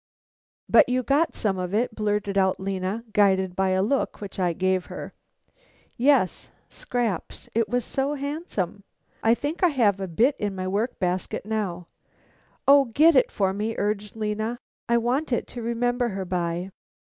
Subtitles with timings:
[0.67, 4.51] "But you got some of it!" blurted out Lena, guided by a look which I
[4.51, 5.13] gave her.
[5.95, 8.83] "Yes, scraps, it was so handsome.
[9.21, 11.85] I think I have a bit in my work basket now."
[12.67, 14.57] "O get it for me," urged Lena.
[14.89, 16.71] "I want it to remember her by."